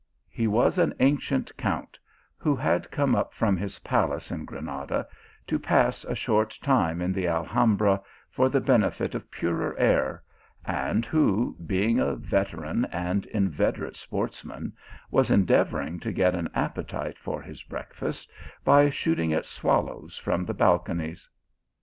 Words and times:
He 0.31 0.47
was 0.47 0.79
an 0.79 0.95
ancient 0.99 1.55
Count, 1.57 1.99
who 2.35 2.55
had 2.55 2.89
come 2.89 3.13
up 3.15 3.35
from 3.35 3.55
his 3.55 3.77
palace 3.77 4.31
in 4.31 4.45
Granada 4.45 5.05
to 5.45 5.59
pass 5.59 6.03
a 6.05 6.15
short 6.15 6.57
time 6.63 7.01
in 7.03 7.13
the 7.13 7.27
Al 7.27 7.43
384 7.43 7.49
THE 7.49 7.51
ALHAMBRA 7.85 7.99
hambra 7.99 8.05
for 8.27 8.49
the 8.49 8.65
benefit 8.65 9.13
of 9.13 9.29
purer 9.29 9.77
air, 9.77 10.23
and 10.65 11.05
who, 11.05 11.55
being 11.67 11.99
a 11.99 12.15
veteran 12.15 12.85
and 12.85 13.27
inveterate 13.27 13.95
sportsman, 13.95 14.73
was 15.11 15.29
endeavour 15.29 15.83
ing 15.83 15.99
to 15.99 16.11
get 16.11 16.33
an 16.33 16.49
appetite 16.55 17.19
for 17.19 17.39
his 17.39 17.61
breakfast 17.61 18.27
by 18.65 18.89
shooting 18.89 19.31
at 19.33 19.45
swallows 19.45 20.17
from 20.17 20.43
the 20.45 20.55
balconies. 20.55 21.29